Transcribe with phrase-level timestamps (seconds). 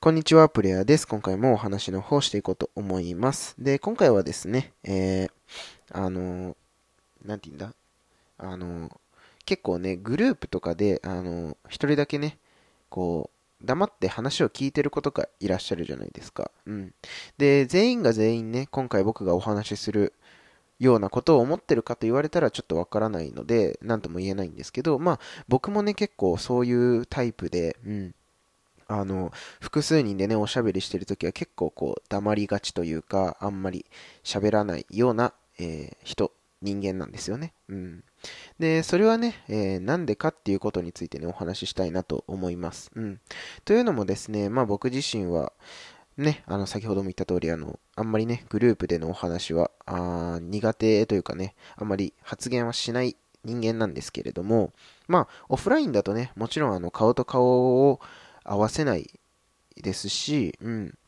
[0.00, 1.08] こんにちは、プレイヤーです。
[1.08, 3.56] 今回もお話の方していこうと思います。
[3.58, 5.28] で、今回はですね、えー、
[5.90, 6.56] あの、
[7.24, 7.74] なんて言うんだ？
[8.38, 9.00] あの、
[9.44, 12.38] 結構ね、グループとかで、あの、一人だけね、
[12.90, 13.28] こ
[13.60, 16.52] う、黙って話を聞いてることがいらっしゃるじゃないですか。
[16.64, 16.94] うん。
[17.36, 20.12] で、全員が全員ね、今回僕がお話しする
[20.78, 28.14] ようなことを思ってるかと言われたらちょっとわからないので、なんとも言えないんですけど、まあ、僕もね、結構そういうタイプで、うん。
[28.88, 33.86] あの、複数人でね、おしゃべりしてるときは結構こう、黙りがちというか、あんまり
[34.24, 37.52] 喋らないような、えー、人、人間なんですよね。
[37.68, 38.04] うん。
[38.58, 42.90] で、それはね、えー、なんでかっていうことについてね、お話ししたいなと思います。
[42.94, 43.20] うん。
[43.64, 45.52] というのもですね、まあ僕自身は、
[46.16, 54.72] ね、あの、先ほども言った通り、あの、あんまりね、グループでのお話は、あ苦手というかね、あんまり発言はしない人間なんですけれども、
[55.06, 58.00] まあ、オフラインだとね、もちろんあの、顔と顔を
[58.48, 59.10] 合わせない
[59.76, 60.98] ですし、うん。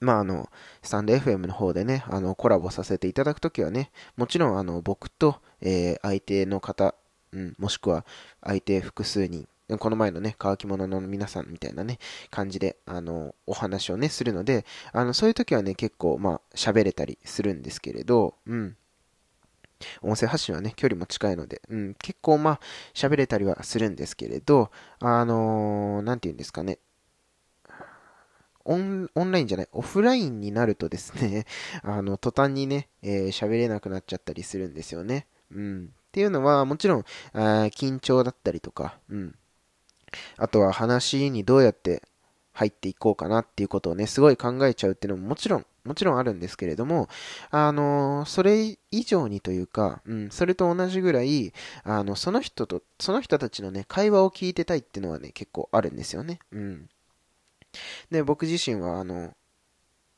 [0.00, 0.48] まあ、あの、
[0.82, 6.94] スタンド FM の方でね、あの、コラボさせていただくときはね、もちろん、あの、僕と、えー、相手の方、
[7.32, 8.04] うん、もしくは、
[8.42, 11.98] 相手複数人、この前のね、乾き物の皆さんみたいなね、
[12.30, 18.76] 感じで、あの、お話をね、するので、あの、そういう時はね、結構、まあ、喋れたりするんですけれど、うん。
[20.02, 22.60] 音声発信はね、距離も近いので、うん、結構まあ、
[22.94, 26.78] 喋れたりはするんですけれど、あのー、なんて言うんですかね、
[28.66, 31.46] オンオンラインじゃない、オフラインになるとですね、
[31.82, 35.26] あの、途端にね、えー、喋れなくなっちゃったりするんですよね。
[35.52, 35.86] うん。
[35.86, 39.34] っていうのは、もちろん、あ緊張だったりとか、うん。
[40.36, 42.02] あとは話にどうやって
[42.56, 47.08] 入っていこうかなっていうことをね、すごい考えちゃうっていうのももちろんもちろんあるんですけれども、
[47.50, 51.52] あのそれ以上にというか、うん、それと同じぐらい、
[51.84, 56.40] あの、その人と、その人たちのね、会話を聞いてたいっていうのはね、結構あるんですよね。
[56.50, 56.88] うん。
[58.10, 59.34] で、僕自身は、あの、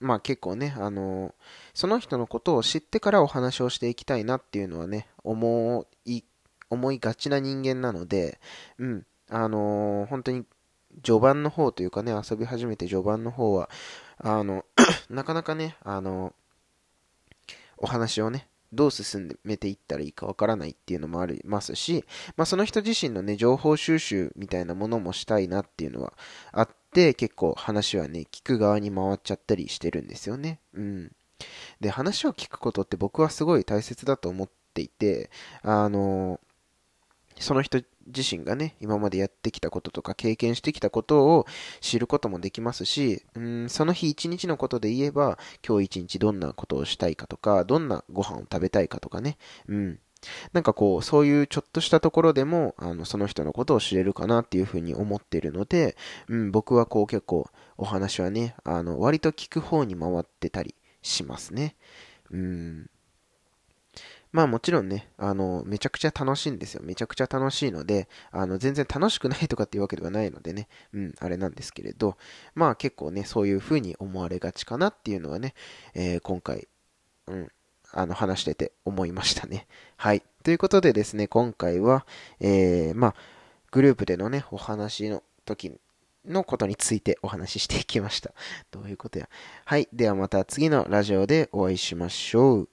[0.00, 1.34] まあ結構ね、あの
[1.74, 6.22] その人のことを知ってからお話をしていきたいなっていうのはね、思い、
[6.70, 8.40] 思いがちな人間なので、
[8.78, 10.44] うん、あの本当に
[11.02, 13.70] 序盤の方というかね、遊び始めて序盤の方は、
[14.18, 14.64] あの、
[15.08, 16.34] なかなかね、あの、
[17.78, 22.04] お話をね、どう進めていったらいいかわからないっていうのもありますし、
[22.36, 26.12] まあ、その人自身のね、情報収集みたいなものもしたいなっていうのは
[26.52, 30.60] あって、結構話はね、聞く側に回っちゃったりしてるんですよね。
[30.74, 31.12] うん。
[31.80, 35.30] で、話を聞くことって僕はすごい大切だと思っていて、
[35.62, 36.38] あの、
[37.40, 41.46] その人自身がね、今までやってきたこととか経験してきたことを
[41.80, 49.98] 知ることもできますし、うん、その日一日のことで言えば、今日一日どんなことをしたいかとか、どんなご飯を食べたいかとかね、うん。
[50.52, 55.96] なんかこう、そういうちょっとしたところでも、あの、その人のことを知れるかなっていうふうに思っているので、
[56.28, 61.76] うん、僕はこう結構、お話はね、あの、割と聞く方に回ってたりしますね。
[62.30, 62.90] うん。
[64.32, 66.82] まあもちろんね、あの、めちゃくちゃ楽しいんですよ。
[66.84, 72.16] めちゃくちゃ楽しいので、あの、全然楽しくないとかっていうわけではないのでね、うん、あれなんですけれど、
[72.54, 75.54] まあ結構ね、そういう風に思われがちかなっていうのはね、
[75.94, 76.68] えー、今回、
[77.26, 77.48] うん、
[77.92, 79.66] あの、話してて思いましたね。
[79.96, 80.22] はい。
[80.44, 82.06] ということでですね、今回は、
[82.38, 83.14] えー、まあ、
[83.72, 85.72] グループでのね、お話の時
[86.24, 88.32] のことについてお話ししていきました。
[88.70, 89.28] どういうことや。
[89.64, 89.88] はい。
[89.92, 92.68] ではまた次のラジオでお会いしましょう。